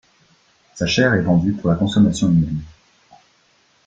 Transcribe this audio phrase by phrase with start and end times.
[0.73, 2.63] Sa chair est vendue pour la consommation humaine.